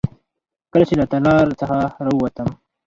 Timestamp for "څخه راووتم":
1.61-2.49